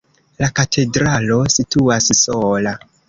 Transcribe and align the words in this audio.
La 0.43 0.47
katedralo 0.59 1.37
situas 1.57 2.09
sola. 2.21 2.73